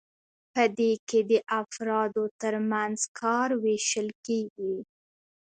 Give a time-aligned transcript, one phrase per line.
[0.53, 4.75] په دې کې د افرادو ترمنځ کار ویشل کیږي.